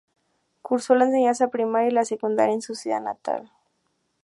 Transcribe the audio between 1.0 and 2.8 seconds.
enseñanza primaria y la secundaria en su